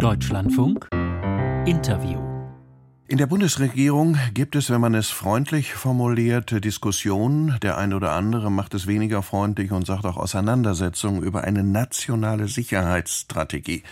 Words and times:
Deutschlandfunk. 0.00 0.88
Interview 1.66 2.29
in 3.10 3.18
der 3.18 3.26
Bundesregierung 3.26 4.16
gibt 4.34 4.54
es, 4.54 4.70
wenn 4.70 4.80
man 4.80 4.94
es 4.94 5.10
freundlich 5.10 5.74
formuliert, 5.74 6.64
Diskussionen. 6.64 7.58
Der 7.60 7.76
eine 7.76 7.96
oder 7.96 8.12
andere 8.12 8.52
macht 8.52 8.72
es 8.72 8.86
weniger 8.86 9.24
freundlich 9.24 9.72
und 9.72 9.84
sagt 9.84 10.04
auch 10.04 10.16
Auseinandersetzungen 10.16 11.20
über 11.20 11.42
eine 11.42 11.64
nationale 11.64 12.46
Sicherheitsstrategie. 12.46 13.82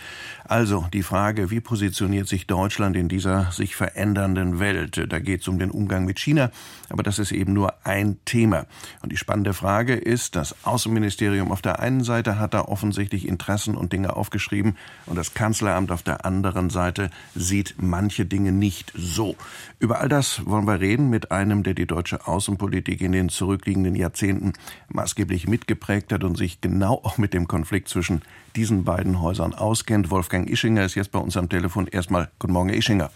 Also 0.45 0.87
die 0.93 1.03
Frage, 1.03 1.51
wie 1.51 1.59
positioniert 1.59 2.29
sich 2.29 2.47
Deutschland 2.47 2.95
in 2.95 3.09
dieser 3.09 3.51
sich 3.51 3.75
verändernden 3.75 4.59
Welt? 4.59 5.05
Da 5.09 5.19
geht 5.19 5.41
es 5.41 5.49
um 5.49 5.59
den 5.59 5.69
Umgang 5.69 6.05
mit 6.05 6.17
China, 6.17 6.49
aber 6.87 7.03
das 7.03 7.19
ist 7.19 7.33
eben 7.33 7.51
nur 7.51 7.73
ein 7.83 8.19
Thema. 8.23 8.67
Und 9.01 9.11
die 9.11 9.17
spannende 9.17 9.53
Frage 9.53 9.95
ist, 9.95 10.37
das 10.37 10.55
Außenministerium 10.63 11.51
auf 11.51 11.61
der 11.61 11.81
einen 11.81 12.05
Seite 12.05 12.39
hat 12.39 12.53
da 12.53 12.61
offensichtlich 12.61 13.27
Interessen 13.27 13.75
und 13.75 13.91
Dinge 13.91 14.15
aufgeschrieben 14.15 14.77
und 15.07 15.17
das 15.17 15.33
Kanzleramt 15.33 15.91
auf 15.91 16.03
der 16.03 16.23
anderen 16.23 16.69
Seite 16.69 17.09
sieht 17.35 17.75
manche 17.79 18.25
Dinge 18.25 18.53
nicht 18.53 18.93
so, 19.09 19.35
über 19.79 19.99
all 19.99 20.09
das 20.09 20.45
wollen 20.45 20.65
wir 20.65 20.79
reden 20.79 21.09
mit 21.09 21.31
einem, 21.31 21.63
der 21.63 21.73
die 21.73 21.87
deutsche 21.87 22.27
Außenpolitik 22.27 23.01
in 23.01 23.11
den 23.11 23.29
zurückliegenden 23.29 23.95
Jahrzehnten 23.95 24.53
maßgeblich 24.89 25.47
mitgeprägt 25.47 26.13
hat 26.13 26.23
und 26.23 26.37
sich 26.37 26.61
genau 26.61 27.01
auch 27.03 27.17
mit 27.17 27.33
dem 27.33 27.47
Konflikt 27.47 27.89
zwischen 27.89 28.21
diesen 28.55 28.83
beiden 28.83 29.21
Häusern 29.21 29.53
auskennt. 29.53 30.11
Wolfgang 30.11 30.49
Ischinger 30.49 30.85
ist 30.85 30.95
jetzt 30.95 31.11
bei 31.11 31.19
uns 31.19 31.35
am 31.37 31.49
Telefon. 31.49 31.87
Erstmal 31.87 32.29
guten 32.39 32.53
Morgen, 32.53 32.69
Herr 32.69 32.77
Ischinger. 32.77 33.11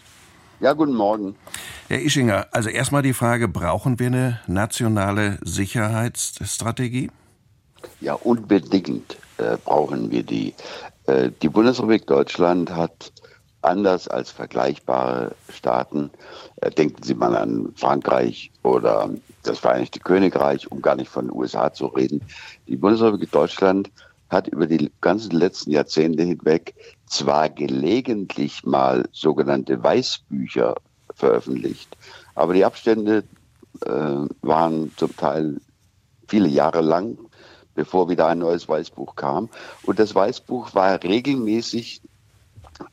Ja, 0.59 0.73
guten 0.73 0.93
Morgen. 0.93 1.35
Herr 1.89 2.01
Ischinger, 2.01 2.47
also 2.51 2.69
erstmal 2.69 3.01
die 3.01 3.13
Frage, 3.13 3.47
brauchen 3.47 3.99
wir 3.99 4.07
eine 4.07 4.39
nationale 4.47 5.37
Sicherheitsstrategie? 5.41 7.11
Ja, 7.99 8.13
unbedingt 8.13 9.17
äh, 9.37 9.57
brauchen 9.63 10.09
wir 10.11 10.23
die. 10.23 10.53
Äh, 11.05 11.31
die 11.41 11.49
Bundesrepublik 11.49 12.07
Deutschland 12.07 12.69
hat 12.69 13.11
anders 13.63 14.07
als 14.07 14.31
vergleichbare 14.31 15.35
Staaten. 15.49 16.11
Äh, 16.57 16.71
denken 16.71 17.03
Sie 17.03 17.15
mal 17.15 17.35
an 17.35 17.73
Frankreich 17.75 18.51
oder 18.63 19.09
das 19.43 19.59
Vereinigte 19.59 19.99
Königreich, 19.99 20.71
um 20.71 20.81
gar 20.81 20.95
nicht 20.95 21.09
von 21.09 21.27
den 21.27 21.35
USA 21.35 21.73
zu 21.73 21.87
reden. 21.87 22.21
Die 22.67 22.77
Bundesrepublik 22.77 23.31
Deutschland 23.31 23.91
hat 24.29 24.47
über 24.47 24.67
die 24.67 24.91
ganzen 25.01 25.31
letzten 25.31 25.71
Jahrzehnte 25.71 26.23
hinweg 26.23 26.73
zwar 27.05 27.49
gelegentlich 27.49 28.63
mal 28.63 29.07
sogenannte 29.11 29.81
Weißbücher 29.83 30.75
veröffentlicht, 31.13 31.95
aber 32.33 32.53
die 32.53 32.65
Abstände 32.65 33.23
äh, 33.85 34.27
waren 34.41 34.91
zum 34.97 35.15
Teil 35.15 35.61
viele 36.27 36.47
Jahre 36.47 36.81
lang, 36.81 37.17
bevor 37.75 38.09
wieder 38.09 38.27
ein 38.27 38.39
neues 38.39 38.67
Weißbuch 38.67 39.15
kam. 39.15 39.49
Und 39.83 39.99
das 39.99 40.15
Weißbuch 40.15 40.73
war 40.73 41.03
regelmäßig 41.03 42.01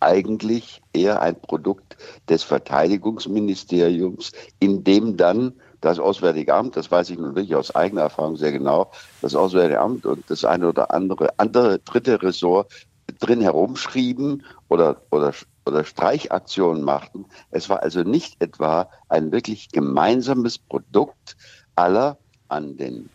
eigentlich 0.01 0.83
eher 0.93 1.21
ein 1.23 1.41
Produkt 1.41 1.97
des 2.29 2.43
Verteidigungsministeriums, 2.43 4.33
in 4.59 4.85
dem 4.85 5.17
dann 5.17 5.55
das 5.81 5.99
Auswärtige 5.99 6.55
Amt, 6.55 6.77
das 6.77 6.91
weiß 6.91 7.11
ich 7.11 7.19
nun 7.19 7.35
wirklich 7.35 7.55
aus 7.55 7.75
eigener 7.75 8.03
Erfahrung 8.03 8.37
sehr 8.37 8.53
genau, 8.53 8.91
das 9.23 9.35
Auswärtige 9.35 9.81
Amt 9.81 10.05
und 10.07 10.29
das 10.29 10.45
eine 10.45 10.69
oder 10.69 10.93
andere 10.93 11.39
andere 11.39 11.79
dritte 11.79 12.23
Ressort 12.23 12.71
drin 13.19 13.41
herumschrieben 13.41 14.45
oder, 14.69 15.03
oder, 15.11 15.33
oder 15.67 15.85
Streichaktionen 15.85 16.83
machten. 16.83 17.27
Es 17.51 17.69
war 17.69 17.83
also 17.83 18.03
nicht 18.03 18.41
etwa 18.41 18.89
ein 19.09 19.33
wirklich 19.33 19.71
gemeinsames 19.71 20.59
Produkt 20.59 21.37
aller 21.77 22.19
an 22.49 22.77
den 22.77 23.09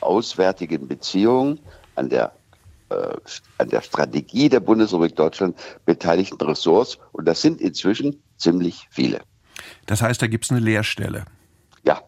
auswärtigen 0.00 0.88
Beziehungen, 0.88 1.60
an 1.94 2.08
der 2.08 2.32
an 2.90 3.68
der 3.68 3.82
Strategie 3.82 4.48
der 4.48 4.60
Bundesrepublik 4.60 5.16
Deutschland 5.16 5.56
beteiligten 5.84 6.40
Ressorts. 6.40 6.98
Und 7.12 7.26
das 7.26 7.42
sind 7.42 7.60
inzwischen 7.60 8.22
ziemlich 8.36 8.86
viele. 8.90 9.20
Das 9.86 10.02
heißt, 10.02 10.20
da 10.22 10.26
gibt 10.26 10.44
es 10.44 10.50
eine 10.50 10.60
Leerstelle. 10.60 11.24
Ja, 11.84 12.00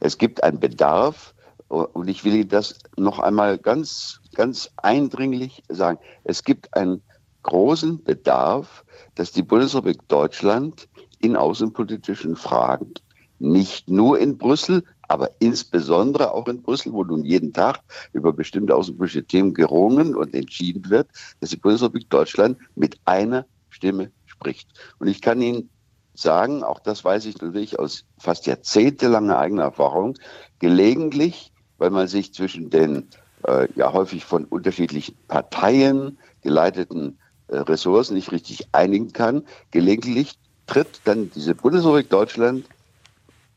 es 0.00 0.18
gibt 0.18 0.42
einen 0.42 0.60
Bedarf. 0.60 1.34
Und 1.68 2.08
ich 2.08 2.24
will 2.24 2.34
Ihnen 2.34 2.48
das 2.48 2.78
noch 2.96 3.20
einmal 3.20 3.56
ganz, 3.56 4.20
ganz 4.34 4.70
eindringlich 4.76 5.62
sagen. 5.68 6.00
Es 6.24 6.42
gibt 6.42 6.74
einen 6.74 7.00
großen 7.44 8.02
Bedarf, 8.02 8.84
dass 9.14 9.30
die 9.30 9.42
Bundesrepublik 9.42 10.06
Deutschland 10.08 10.88
in 11.20 11.36
außenpolitischen 11.36 12.34
Fragen 12.34 12.92
nicht 13.40 13.88
nur 13.88 14.18
in 14.18 14.38
Brüssel, 14.38 14.84
aber 15.08 15.30
insbesondere 15.40 16.32
auch 16.32 16.46
in 16.46 16.62
Brüssel, 16.62 16.92
wo 16.92 17.02
nun 17.02 17.24
jeden 17.24 17.52
Tag 17.52 17.80
über 18.12 18.32
bestimmte 18.32 18.76
außenpolitische 18.76 19.24
Themen 19.24 19.54
gerungen 19.54 20.14
und 20.14 20.34
entschieden 20.34 20.88
wird, 20.88 21.08
dass 21.40 21.50
die 21.50 21.56
Bundesrepublik 21.56 22.08
Deutschland 22.10 22.58
mit 22.76 23.00
einer 23.06 23.46
Stimme 23.70 24.12
spricht. 24.26 24.68
Und 24.98 25.08
ich 25.08 25.20
kann 25.20 25.42
Ihnen 25.42 25.70
sagen, 26.14 26.62
auch 26.62 26.78
das 26.80 27.04
weiß 27.04 27.24
ich 27.24 27.40
natürlich 27.40 27.78
aus 27.78 28.04
fast 28.18 28.46
jahrzehntelanger 28.46 29.38
eigener 29.38 29.62
Erfahrung, 29.64 30.16
gelegentlich, 30.58 31.52
weil 31.78 31.90
man 31.90 32.06
sich 32.06 32.34
zwischen 32.34 32.70
den 32.70 33.08
äh, 33.48 33.68
ja 33.74 33.92
häufig 33.92 34.24
von 34.24 34.44
unterschiedlichen 34.44 35.16
Parteien 35.28 36.18
geleiteten 36.42 37.18
äh, 37.48 37.56
Ressourcen 37.56 38.14
nicht 38.14 38.32
richtig 38.32 38.68
einigen 38.72 39.12
kann, 39.12 39.44
gelegentlich 39.70 40.38
tritt 40.66 41.00
dann 41.04 41.30
diese 41.34 41.54
Bundesrepublik 41.54 42.10
Deutschland 42.10 42.66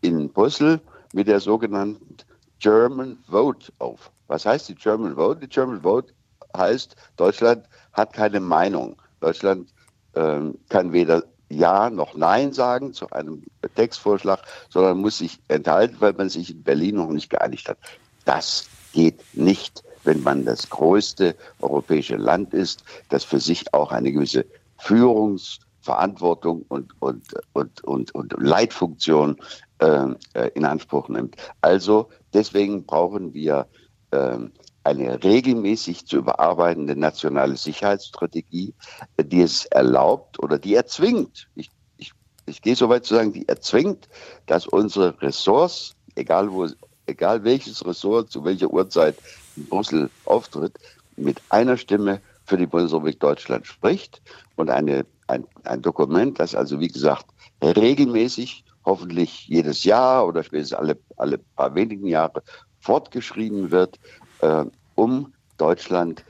in 0.04 0.30
Brüssel 0.32 0.80
mit 1.14 1.28
der 1.28 1.40
sogenannten 1.40 2.18
German 2.60 3.18
Vote 3.28 3.72
auf. 3.80 4.12
Was 4.28 4.46
heißt 4.46 4.70
die 4.70 4.76
German 4.76 5.16
Vote? 5.16 5.40
Die 5.42 5.48
German 5.48 5.82
Vote 5.82 6.14
heißt, 6.56 6.96
Deutschland 7.18 7.66
hat 7.94 8.14
keine 8.14 8.40
Meinung. 8.40 8.96
Deutschland 9.20 9.74
ähm, 10.16 10.58
kann 10.70 10.94
weder 10.94 11.24
Ja 11.50 11.90
noch 11.90 12.16
Nein 12.16 12.54
sagen 12.54 12.94
zu 12.94 13.10
einem 13.12 13.44
Textvorschlag, 13.76 14.40
sondern 14.70 15.00
muss 15.00 15.18
sich 15.20 15.40
enthalten, 15.48 15.98
weil 16.00 16.14
man 16.14 16.30
sich 16.30 16.52
in 16.52 16.64
Berlin 16.64 16.96
noch 16.96 17.10
nicht 17.10 17.30
geeinigt 17.30 17.70
hat. 17.70 17.78
Das 18.26 18.68
geht 18.94 19.20
nicht, 19.34 19.84
wenn 20.04 20.22
man 20.24 20.46
das 20.46 20.70
größte 20.70 21.36
europäische 21.62 22.16
Land 22.16 22.54
ist, 22.54 22.84
das 23.10 23.24
für 23.24 23.40
sich 23.40 23.74
auch 23.74 23.92
eine 23.92 24.12
gewisse 24.12 24.46
Führungsverantwortung 24.80 26.66
und, 26.68 26.92
und, 27.02 27.24
und, 27.54 27.84
und, 27.84 28.16
und 28.16 28.36
Leitfunktion 28.38 29.38
äh, 29.84 30.50
in 30.56 30.66
Anspruch 30.66 31.10
nimmt. 31.10 31.36
Also 31.62 32.10
deswegen 32.34 32.86
brauchen 32.86 33.34
wir 33.34 33.68
äh, 34.12 34.38
eine 34.84 35.24
regelmäßig 35.24 36.06
zu 36.06 36.18
überarbeitende 36.18 36.96
nationale 36.96 37.56
Sicherheitsstrategie, 37.56 38.74
die 39.22 39.42
es 39.42 39.66
erlaubt 39.66 40.40
oder 40.40 40.60
die 40.60 40.76
erzwingt, 40.76 41.48
ich, 41.56 41.70
ich, 41.98 42.12
ich 42.46 42.62
gehe 42.62 42.76
so 42.76 42.90
weit 42.90 43.06
zu 43.06 43.16
sagen, 43.16 43.32
die 43.32 43.48
erzwingt, 43.48 44.10
dass 44.46 44.68
unsere 44.68 45.20
Ressorts, 45.22 45.96
egal 46.16 46.52
wo, 46.52 46.68
egal 47.06 47.44
welches 47.44 47.86
Ressort 47.86 48.30
zu 48.30 48.44
welcher 48.44 48.70
Uhrzeit 48.72 49.16
in 49.56 49.66
Brüssel 49.68 50.10
auftritt, 50.26 50.78
mit 51.16 51.42
einer 51.50 51.78
Stimme 51.78 52.22
für 52.46 52.58
die 52.58 52.66
Bundesrepublik 52.66 53.20
Deutschland 53.20 53.66
spricht 53.66 54.22
und 54.58 54.70
eine, 54.70 55.06
ein, 55.28 55.46
ein 55.64 55.82
Dokument, 55.82 56.40
das 56.40 56.56
also 56.56 56.80
wie 56.80 56.90
gesagt 56.90 57.26
regelmäßig 57.64 58.66
hoffentlich 58.86 59.48
jedes 59.48 59.84
Jahr 59.84 60.28
oder 60.28 60.44
spätestens 60.44 60.78
alle, 60.78 60.98
alle 61.18 61.38
paar 61.38 61.76
wenigen 61.76 62.08
Jahre 62.08 62.44
fortgeschrieben 62.80 63.72
wird, 63.72 64.00
äh, 64.42 64.66
um 64.96 65.34
Deutschland 65.58 66.24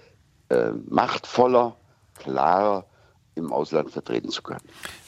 äh, 0.49 0.71
machtvoller, 0.87 1.75
klarer 2.15 2.85
im 3.35 3.51
Ausland 3.51 3.89
vertreten 3.91 4.29
zu 4.29 4.43
können. 4.43 4.61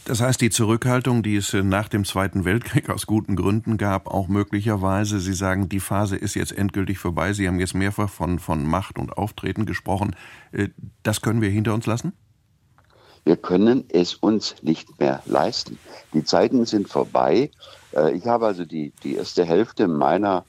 Das 0.05 0.21
heißt, 0.21 0.41
die 0.41 0.49
Zurückhaltung, 0.49 1.23
die 1.23 1.35
es 1.35 1.53
nach 1.53 1.89
dem 1.89 2.05
Zweiten 2.05 2.45
Weltkrieg 2.45 2.89
aus 2.89 3.05
guten 3.05 3.35
Gründen 3.35 3.77
gab, 3.77 4.07
auch 4.07 4.27
möglicherweise, 4.27 5.19
Sie 5.19 5.33
sagen, 5.33 5.69
die 5.69 5.79
Phase 5.79 6.15
ist 6.15 6.35
jetzt 6.35 6.51
endgültig 6.51 6.99
vorbei. 6.99 7.33
Sie 7.33 7.47
haben 7.47 7.59
jetzt 7.59 7.75
mehrfach 7.75 8.09
von, 8.09 8.39
von 8.39 8.65
Macht 8.65 8.97
und 8.97 9.17
Auftreten 9.17 9.65
gesprochen. 9.65 10.15
Äh, 10.51 10.69
das 11.03 11.21
können 11.21 11.41
wir 11.41 11.49
hinter 11.49 11.73
uns 11.73 11.85
lassen? 11.85 12.13
Wir 13.25 13.37
können 13.37 13.85
es 13.89 14.13
uns 14.13 14.55
nicht 14.61 14.99
mehr 14.99 15.21
leisten. 15.25 15.79
Die 16.13 16.23
Zeiten 16.23 16.65
sind 16.65 16.87
vorbei. 16.87 17.49
Äh, 17.93 18.15
ich 18.15 18.25
habe 18.27 18.45
also 18.45 18.65
die, 18.65 18.93
die 19.03 19.15
erste 19.15 19.43
Hälfte 19.43 19.87
meiner 19.87 20.45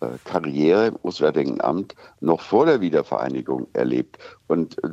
äh, 0.00 0.06
Karriere 0.24 0.88
im 0.88 0.98
Auswärtigen 1.02 1.62
Amt 1.62 1.94
noch 2.20 2.42
vor 2.42 2.66
der 2.66 2.82
Wiedervereinigung 2.82 3.68
erlebt. 3.72 4.18
Und 4.48 4.76
äh, 4.84 4.90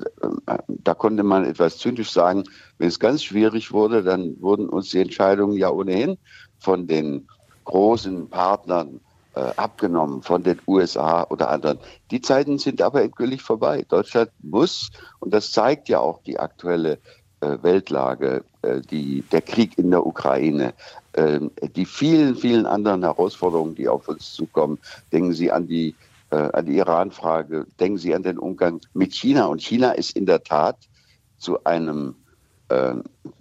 da 0.68 0.94
konnte 0.94 1.24
man 1.24 1.44
etwas 1.44 1.77
zynisch 1.77 2.12
sagen, 2.12 2.45
wenn 2.77 2.88
es 2.88 3.00
ganz 3.00 3.24
schwierig 3.24 3.74
wurde, 3.74 4.03
dann 4.03 4.41
wurden 4.41 4.69
uns 4.69 4.89
die 4.91 5.01
Entscheidungen 5.01 5.57
ja 5.57 5.69
ohnehin 5.69 6.18
von 6.59 6.88
den 6.88 7.27
großen 7.65 8.29
Partnern 8.29 9.01
abgenommen 9.56 10.22
von 10.22 10.44
den 10.44 10.60
USA 10.68 11.24
oder 11.30 11.50
anderen. 11.50 11.80
Die 12.12 12.22
Zeiten 12.22 12.57
sind 12.57 12.81
aber 12.81 13.04
endgültig 13.04 13.42
vorbei. 13.42 13.86
Deutschland 13.88 14.31
muss, 14.42 14.89
und 15.19 15.34
das 15.34 15.51
zeigt 15.51 15.89
ja 15.89 16.00
auch 16.00 16.22
die 16.24 16.39
aktuelle 16.39 17.00
äh, 17.42 17.57
Weltlage, 17.62 18.44
äh, 18.63 18.81
die, 18.81 19.24
der 19.31 19.42
Krieg 19.42 19.78
in 19.78 19.92
der 19.92 20.06
Ukraine, 20.06 20.74
äh, 21.13 21.39
die 21.75 21.86
vielen, 21.86 22.36
vielen 22.36 22.66
anderen 22.66 23.04
Herausforderungen, 23.04 23.75
die 23.75 23.88
auf 23.88 24.07
uns 24.07 24.34
zukommen. 24.34 24.80
Denken 25.12 25.34
Sie 25.34 25.51
an 25.51 25.68
die, 25.68 25.95
äh, 26.31 26.36
an 26.36 26.66
die 26.66 26.78
Iran-Frage, 26.78 27.68
denken 27.80 27.98
Sie 27.98 28.16
an 28.16 28.24
den 28.24 28.39
Umgang 28.39 28.81
mit 28.94 29.13
China. 29.13 29.45
Und 29.45 29.62
China 29.62 29.92
ist 29.92 30.16
in 30.16 30.25
der 30.25 30.44
Tat 30.44 30.78
zu 31.38 31.63
einem 31.63 32.16
äh, 32.69 32.95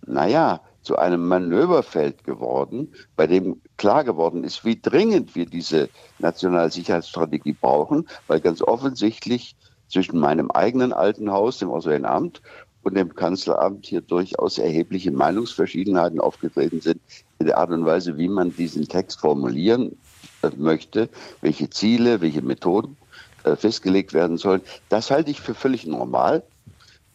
naja, 0.07 0.61
zu 0.87 0.97
einem 0.97 1.27
Manöverfeld 1.27 2.23
geworden, 2.23 2.94
bei 3.17 3.27
dem 3.27 3.61
klar 3.77 4.05
geworden 4.05 4.44
ist, 4.44 4.65
wie 4.65 4.81
dringend 4.81 5.35
wir 5.35 5.44
diese 5.44 5.88
nationale 6.21 6.71
Sicherheitsstrategie 6.71 7.56
brauchen, 7.61 8.09
weil 8.29 8.41
ganz 8.41 8.62
offensichtlich 8.62 9.56
zwischen 9.88 10.21
meinem 10.21 10.53
eigenen 10.53 10.93
alten 10.93 11.33
Haus, 11.33 11.59
dem 11.59 11.71
Auswärtigen 11.71 12.06
Amt, 12.06 12.41
und 12.85 12.97
dem 12.97 13.17
Kanzleramt 13.17 13.85
hier 13.85 14.00
durchaus 14.00 14.59
erhebliche 14.59 15.11
Meinungsverschiedenheiten 15.11 16.21
aufgetreten 16.21 16.81
sind 16.81 17.00
in 17.41 17.47
der 17.47 17.59
Art 17.59 17.71
und 17.71 17.85
Weise, 17.85 18.17
wie 18.17 18.29
man 18.29 18.55
diesen 18.55 18.87
Text 18.87 19.19
formulieren 19.19 19.99
äh, 20.43 20.50
möchte, 20.56 21.09
welche 21.41 21.69
Ziele, 21.69 22.21
welche 22.21 22.43
Methoden 22.43 22.97
äh, 23.43 23.56
festgelegt 23.56 24.15
werden 24.15 24.38
sollen. 24.38 24.61
Das 24.88 25.11
halte 25.11 25.33
ich 25.33 25.41
für 25.41 25.55
völlig 25.55 25.85
normal. 25.85 26.44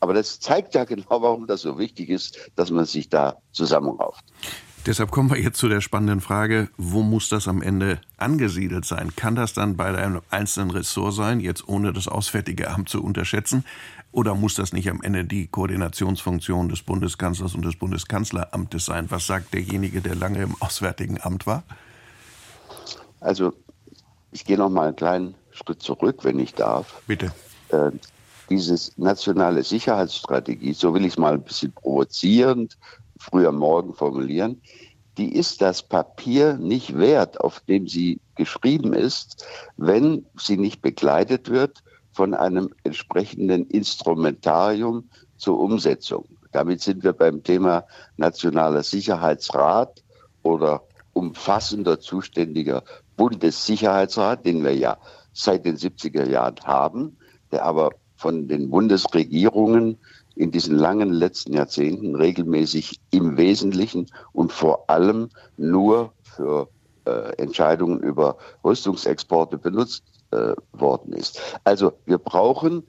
Aber 0.02 0.14
das 0.16 0.40
zeigt 0.40 0.76
ja 0.76 0.84
genau, 0.84 1.22
warum 1.22 1.48
das 1.48 1.62
so 1.62 1.78
wichtig 1.78 2.10
ist, 2.10 2.38
dass 2.56 2.72
man 2.72 2.86
sich 2.86 3.08
da 3.08 3.38
zusammenrauft. 3.52 4.26
Deshalb 4.88 5.12
kommen 5.12 5.30
wir 5.30 5.40
jetzt 5.40 5.60
zu 5.60 5.70
der 5.70 5.80
spannenden 5.80 6.22
Frage, 6.22 6.70
wo 6.76 7.04
muss 7.04 7.30
das 7.30 7.48
am 7.48 7.62
Ende 7.62 8.02
angesiedelt 8.18 8.84
sein? 8.84 9.16
Kann 9.16 9.36
das 9.36 9.54
dann 9.54 9.78
bei 9.78 9.96
einem 9.96 10.22
einzelnen 10.32 10.72
Ressort 10.72 11.14
sein, 11.14 11.40
jetzt 11.40 11.68
ohne 11.68 11.94
das 11.94 12.08
Auswärtige 12.08 12.72
Amt 12.72 12.90
zu 12.90 13.04
unterschätzen? 13.04 13.64
Oder 14.12 14.34
muss 14.34 14.56
das 14.56 14.74
nicht 14.74 14.90
am 14.90 15.04
Ende 15.04 15.24
die 15.24 15.46
Koordinationsfunktion 15.46 16.68
des 16.68 16.82
Bundeskanzlers 16.82 17.54
und 17.54 17.64
des 17.64 17.76
Bundeskanzleramtes 17.76 18.86
sein? 18.86 19.12
Was 19.12 19.28
sagt 19.28 19.54
derjenige, 19.54 20.02
der 20.02 20.16
lange 20.16 20.42
im 20.42 20.56
Auswärtigen 20.60 21.22
Amt 21.22 21.46
war? 21.46 21.62
Also, 23.20 23.54
ich 24.32 24.46
gehe 24.46 24.58
noch 24.58 24.70
mal 24.70 24.88
einen 24.88 24.96
kleinen 24.96 25.36
Schritt 25.52 25.84
zurück, 25.84 26.24
wenn 26.24 26.40
ich 26.40 26.56
darf. 26.56 27.04
Bitte. 27.06 27.32
Dieses 28.52 28.98
nationale 28.98 29.64
Sicherheitsstrategie, 29.64 30.74
so 30.74 30.94
will 30.94 31.06
ich 31.06 31.14
es 31.14 31.18
mal 31.18 31.36
ein 31.36 31.42
bisschen 31.42 31.72
provozierend 31.72 32.78
früher 33.18 33.54
morgen 33.54 33.94
formulieren, 33.94 34.62
die 35.18 35.34
ist 35.34 35.62
das 35.62 35.82
Papier 35.82 36.58
nicht 36.58 36.98
wert, 36.98 37.40
auf 37.40 37.62
dem 37.62 37.88
sie 37.88 38.20
geschrieben 38.36 38.92
ist, 38.92 39.46
wenn 39.78 40.26
sie 40.36 40.58
nicht 40.58 40.82
begleitet 40.82 41.50
wird 41.50 41.82
von 42.12 42.34
einem 42.34 42.74
entsprechenden 42.84 43.68
Instrumentarium 43.68 45.10
zur 45.38 45.58
Umsetzung. 45.58 46.26
Damit 46.52 46.82
sind 46.82 47.06
wir 47.06 47.14
beim 47.14 47.44
Thema 47.44 47.86
Nationaler 48.18 48.84
Sicherheitsrat 48.84 50.04
oder 50.44 50.84
umfassender 51.14 52.02
zuständiger 52.02 52.84
Bundessicherheitsrat, 53.16 54.46
den 54.46 54.62
wir 54.62 54.76
ja 54.76 54.98
seit 55.32 55.64
den 55.64 55.78
70er 55.78 56.28
Jahren 56.28 56.60
haben, 56.66 57.18
der 57.54 57.64
aber 57.64 57.92
von 58.22 58.48
den 58.48 58.70
Bundesregierungen 58.70 59.98
in 60.36 60.52
diesen 60.52 60.78
langen 60.78 61.12
letzten 61.12 61.54
Jahrzehnten 61.54 62.16
regelmäßig 62.16 63.00
im 63.10 63.36
Wesentlichen 63.36 64.08
und 64.32 64.52
vor 64.52 64.90
allem 64.90 65.30
nur 65.58 66.14
für 66.22 66.70
äh, 67.06 67.36
Entscheidungen 67.38 68.00
über 68.00 68.38
Rüstungsexporte 68.64 69.58
benutzt 69.58 70.04
äh, 70.30 70.54
worden 70.72 71.14
ist. 71.14 71.42
Also 71.64 71.94
wir 72.06 72.20
brauchen 72.20 72.84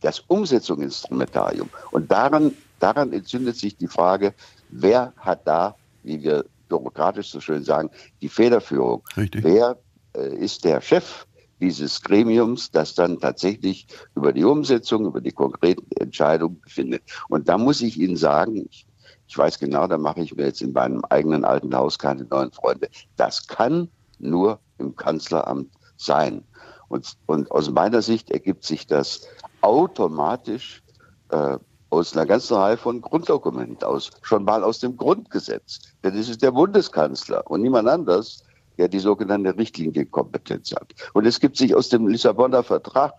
das 0.00 0.20
Umsetzungsinstrumentarium. 0.26 1.70
Und 1.92 2.10
daran, 2.10 2.52
daran 2.80 3.12
entzündet 3.12 3.56
sich 3.56 3.76
die 3.76 3.86
Frage, 3.86 4.34
wer 4.70 5.12
hat 5.16 5.46
da, 5.46 5.76
wie 6.02 6.20
wir 6.20 6.44
bürokratisch 6.68 7.30
so 7.30 7.40
schön 7.40 7.62
sagen, 7.62 7.90
die 8.20 8.28
Federführung? 8.28 9.02
Richtig. 9.16 9.44
Wer 9.44 9.78
äh, 10.16 10.34
ist 10.34 10.64
der 10.64 10.80
Chef 10.80 11.26
dieses 11.60 12.02
Gremiums, 12.02 12.70
das 12.70 12.94
dann 12.94 13.18
tatsächlich 13.18 13.86
über 14.14 14.32
die 14.32 14.44
Umsetzung, 14.44 15.06
über 15.06 15.20
die 15.20 15.32
konkreten 15.32 15.86
Entscheidungen 16.00 16.60
befindet. 16.60 17.02
Und 17.28 17.48
da 17.48 17.58
muss 17.58 17.80
ich 17.80 17.98
Ihnen 17.98 18.16
sagen, 18.16 18.66
ich, 18.68 18.86
ich 19.26 19.38
weiß 19.38 19.58
genau, 19.58 19.86
da 19.86 19.98
mache 19.98 20.20
ich 20.20 20.34
mir 20.34 20.46
jetzt 20.46 20.62
in 20.62 20.72
meinem 20.72 21.04
eigenen 21.10 21.44
alten 21.44 21.74
Haus 21.74 21.98
keine 21.98 22.24
neuen 22.24 22.52
Freunde. 22.52 22.88
Das 23.16 23.46
kann 23.46 23.88
nur 24.18 24.58
im 24.78 24.94
Kanzleramt 24.96 25.70
sein. 25.96 26.44
Und, 26.88 27.16
und 27.26 27.50
aus 27.50 27.70
meiner 27.70 28.02
Sicht 28.02 28.30
ergibt 28.30 28.64
sich 28.64 28.86
das 28.86 29.26
automatisch 29.62 30.82
äh, 31.30 31.58
aus 31.90 32.14
einer 32.14 32.26
ganzen 32.26 32.56
Reihe 32.56 32.76
von 32.76 33.00
Grunddokumenten 33.00 33.82
aus, 33.84 34.10
schon 34.22 34.44
mal 34.44 34.64
aus 34.64 34.80
dem 34.80 34.96
Grundgesetz. 34.96 35.80
Denn 36.02 36.16
es 36.16 36.28
ist 36.28 36.42
der 36.42 36.50
Bundeskanzler 36.50 37.48
und 37.50 37.62
niemand 37.62 37.88
anders, 37.88 38.44
der 38.78 38.88
die 38.88 38.98
sogenannte 38.98 39.56
Richtlinienkompetenz 39.56 40.72
hat. 40.72 40.94
Und 41.12 41.26
es 41.26 41.40
gibt 41.40 41.56
sich 41.56 41.74
aus 41.74 41.88
dem 41.88 42.08
Lissabonner 42.08 42.62
Vertrag, 42.62 43.14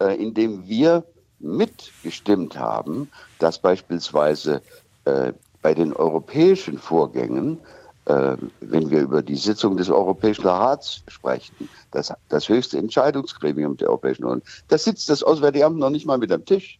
äh, 0.00 0.16
in 0.22 0.34
dem 0.34 0.66
wir 0.68 1.04
mitgestimmt 1.38 2.58
haben, 2.58 3.10
dass 3.38 3.58
beispielsweise 3.58 4.62
äh, 5.04 5.32
bei 5.60 5.74
den 5.74 5.92
europäischen 5.92 6.78
Vorgängen, 6.78 7.58
äh, 8.06 8.36
wenn 8.60 8.90
wir 8.90 9.00
über 9.00 9.22
die 9.22 9.36
Sitzung 9.36 9.76
des 9.76 9.88
Europäischen 9.88 10.46
Rats 10.46 11.02
sprechen, 11.08 11.68
das, 11.90 12.12
das 12.28 12.48
höchste 12.48 12.78
Entscheidungsgremium 12.78 13.76
der 13.76 13.88
Europäischen 13.88 14.24
Union, 14.24 14.42
da 14.68 14.78
sitzt 14.78 15.08
das 15.08 15.22
Auswärtige 15.22 15.66
Amt 15.66 15.78
noch 15.78 15.90
nicht 15.90 16.06
mal 16.06 16.18
mit 16.18 16.32
am 16.32 16.44
Tisch. 16.44 16.78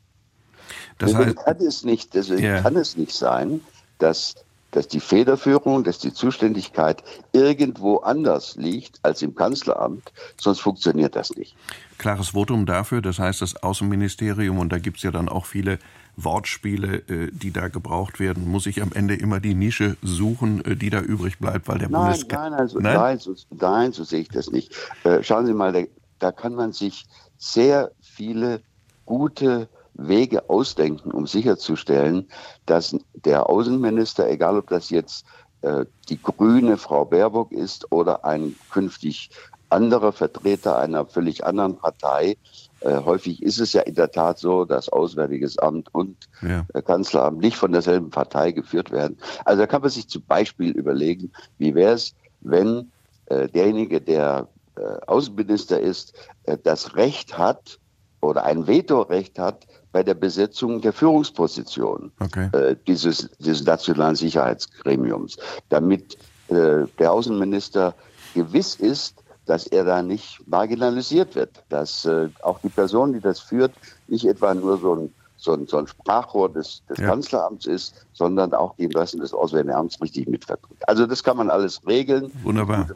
Das 0.98 1.14
heißt, 1.14 1.36
kann 1.36 1.56
es 1.58 1.84
nicht, 1.84 2.14
deswegen 2.14 2.42
yeah. 2.42 2.62
kann 2.62 2.76
es 2.76 2.96
nicht 2.96 3.12
sein, 3.12 3.60
dass 3.98 4.34
dass 4.72 4.88
die 4.88 5.00
Federführung, 5.00 5.84
dass 5.84 5.98
die 5.98 6.12
Zuständigkeit 6.12 7.04
irgendwo 7.32 7.98
anders 7.98 8.56
liegt 8.56 8.98
als 9.02 9.22
im 9.22 9.34
Kanzleramt, 9.34 10.12
sonst 10.40 10.60
funktioniert 10.60 11.14
das 11.14 11.36
nicht. 11.36 11.54
Klares 11.98 12.30
Votum 12.30 12.66
dafür, 12.66 13.00
das 13.00 13.20
heißt 13.20 13.42
das 13.42 13.62
Außenministerium, 13.62 14.58
und 14.58 14.72
da 14.72 14.78
gibt 14.78 14.96
es 14.96 15.04
ja 15.04 15.12
dann 15.12 15.28
auch 15.28 15.46
viele 15.46 15.78
Wortspiele, 16.16 16.96
äh, 17.08 17.30
die 17.32 17.52
da 17.52 17.68
gebraucht 17.68 18.18
werden, 18.18 18.50
muss 18.50 18.66
ich 18.66 18.82
am 18.82 18.92
Ende 18.92 19.14
immer 19.14 19.40
die 19.40 19.54
Nische 19.54 19.96
suchen, 20.02 20.64
äh, 20.64 20.76
die 20.76 20.90
da 20.90 21.00
übrig 21.00 21.38
bleibt, 21.38 21.68
weil 21.68 21.78
der 21.78 21.88
nein, 21.88 22.02
Bundeskanzler. 22.02 22.50
Nein, 22.50 22.58
also, 22.58 22.78
nein? 22.80 22.94
Nein, 22.96 23.18
so, 23.18 23.34
nein, 23.50 23.92
so 23.92 24.04
sehe 24.04 24.20
ich 24.20 24.28
das 24.28 24.50
nicht. 24.50 24.74
Äh, 25.04 25.22
schauen 25.22 25.46
Sie 25.46 25.54
mal, 25.54 25.72
da, 25.72 25.82
da 26.18 26.32
kann 26.32 26.54
man 26.54 26.72
sich 26.72 27.06
sehr 27.38 27.92
viele 28.00 28.62
gute 29.04 29.68
Wege 29.94 30.48
ausdenken, 30.48 31.10
um 31.10 31.26
sicherzustellen, 31.26 32.28
dass 32.66 32.96
der 33.14 33.48
Außenminister, 33.48 34.28
egal 34.28 34.58
ob 34.58 34.68
das 34.68 34.90
jetzt 34.90 35.26
äh, 35.62 35.84
die 36.08 36.20
grüne 36.20 36.76
Frau 36.76 37.04
Baerbock 37.04 37.52
ist 37.52 37.90
oder 37.92 38.24
ein 38.24 38.56
künftig 38.70 39.30
anderer 39.68 40.12
Vertreter 40.12 40.78
einer 40.78 41.06
völlig 41.06 41.44
anderen 41.44 41.76
Partei, 41.76 42.36
äh, 42.80 42.96
häufig 43.04 43.42
ist 43.42 43.58
es 43.58 43.72
ja 43.72 43.82
in 43.82 43.94
der 43.94 44.10
Tat 44.10 44.38
so, 44.38 44.64
dass 44.64 44.88
Auswärtiges 44.88 45.58
Amt 45.58 45.88
und 45.94 46.28
ja. 46.42 46.66
Äh, 46.74 46.82
Kanzleramt 46.82 47.38
nicht 47.38 47.56
von 47.56 47.72
derselben 47.72 48.10
Partei 48.10 48.52
geführt 48.52 48.90
werden. 48.90 49.16
Also 49.44 49.62
da 49.62 49.66
kann 49.66 49.82
man 49.82 49.90
sich 49.90 50.08
zum 50.08 50.22
Beispiel 50.24 50.72
überlegen, 50.72 51.32
wie 51.58 51.74
wäre 51.74 51.94
es, 51.94 52.14
wenn 52.40 52.90
äh, 53.26 53.48
derjenige, 53.48 54.00
der 54.00 54.48
äh, 54.76 54.80
Außenminister 55.06 55.80
ist, 55.80 56.14
äh, 56.44 56.58
das 56.62 56.96
Recht 56.96 57.38
hat 57.38 57.78
oder 58.20 58.44
ein 58.44 58.66
Vetorecht 58.66 59.38
hat 59.38 59.66
bei 59.92 60.02
der 60.02 60.14
Besetzung 60.14 60.80
der 60.80 60.92
Führungsposition 60.92 62.10
okay. 62.20 62.48
äh, 62.52 62.76
dieses, 62.86 63.28
dieses 63.38 63.64
nationalen 63.64 64.16
Sicherheitsgremiums, 64.16 65.36
damit 65.68 66.16
äh, 66.48 66.86
der 66.98 67.12
Außenminister 67.12 67.94
gewiss 68.34 68.74
ist, 68.74 69.22
dass 69.46 69.66
er 69.66 69.84
da 69.84 70.02
nicht 70.02 70.40
marginalisiert 70.46 71.34
wird, 71.34 71.62
dass 71.68 72.04
äh, 72.04 72.28
auch 72.42 72.60
die 72.60 72.68
Person, 72.68 73.12
die 73.12 73.20
das 73.20 73.40
führt, 73.40 73.72
nicht 74.08 74.24
etwa 74.24 74.54
nur 74.54 74.78
so 74.78 74.94
ein, 74.94 75.14
so 75.36 75.52
ein, 75.52 75.66
so 75.66 75.78
ein 75.78 75.86
Sprachrohr 75.86 76.48
des, 76.48 76.82
des 76.88 76.98
ja. 76.98 77.08
Kanzleramts 77.08 77.66
ist, 77.66 78.06
sondern 78.12 78.54
auch 78.54 78.76
die 78.76 78.84
Interessen 78.84 79.20
des 79.20 79.34
Auswärtigen 79.34 79.74
Amts 79.74 80.00
richtig 80.00 80.28
mitvertritt. 80.28 80.78
Also 80.86 81.06
das 81.06 81.22
kann 81.22 81.36
man 81.36 81.50
alles 81.50 81.84
regeln. 81.86 82.30
Wunderbar. 82.44 82.88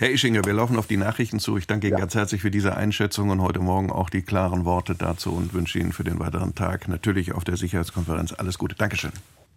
Herr 0.00 0.12
Ischinger, 0.12 0.44
wir 0.44 0.52
laufen 0.52 0.78
auf 0.78 0.86
die 0.86 0.96
Nachrichten 0.96 1.40
zu. 1.40 1.56
Ich 1.56 1.66
danke 1.66 1.88
Ihnen 1.88 1.96
ja. 1.96 1.98
ganz 1.98 2.14
herzlich 2.14 2.40
für 2.40 2.52
diese 2.52 2.76
Einschätzung 2.76 3.30
und 3.30 3.42
heute 3.42 3.58
Morgen 3.58 3.90
auch 3.90 4.10
die 4.10 4.22
klaren 4.22 4.64
Worte 4.64 4.94
dazu 4.94 5.32
und 5.32 5.54
wünsche 5.54 5.80
Ihnen 5.80 5.90
für 5.90 6.04
den 6.04 6.20
weiteren 6.20 6.54
Tag 6.54 6.86
natürlich 6.86 7.32
auf 7.32 7.42
der 7.42 7.56
Sicherheitskonferenz 7.56 8.32
alles 8.32 8.58
Gute. 8.58 8.76
Dankeschön. 8.76 9.10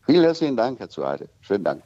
Vielen 0.07 0.23
herzlichen 0.23 0.57
Dank, 0.57 0.79
Herr 0.79 0.89
Zuheide. 0.89 1.29
Schönen 1.41 1.63
Dank. 1.63 1.83